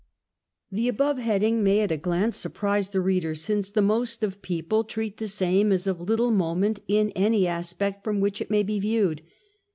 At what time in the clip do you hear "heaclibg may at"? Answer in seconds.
1.17-1.91